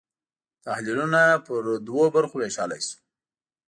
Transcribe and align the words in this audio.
تحلیلونه 0.65 1.21
پر 1.45 1.63
دوو 1.85 2.03
برخو 2.15 2.35
وېشلای 2.39 2.81
شو. 2.87 2.97